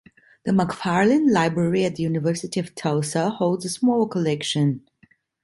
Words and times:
The 0.45 0.51
McFarlin 0.51 1.29
Library 1.31 1.85
at 1.85 1.95
the 1.97 2.01
University 2.01 2.59
of 2.59 2.73
Tulsa, 2.73 3.29
holds 3.29 3.65
a 3.65 3.69
smaller 3.69 4.07
collection. 4.07 4.81